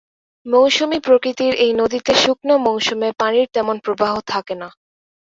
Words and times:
মৌসুমি 0.45 0.97
প্রকৃতির 0.99 1.53
এই 1.55 1.71
নদীতে 1.73 2.13
শুকনো 2.15 2.55
মৌসুমে 2.57 3.09
পানির 3.19 3.47
তেমন 3.53 3.75
প্রবাহ 3.79 4.13
থাকে 4.27 4.53
না। 4.55 4.67